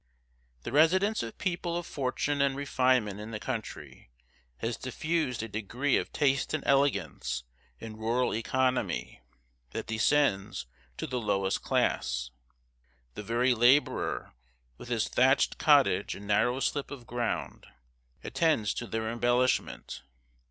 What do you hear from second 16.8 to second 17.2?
of